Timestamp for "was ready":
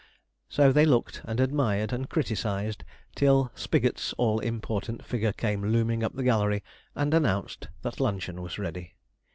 8.41-8.95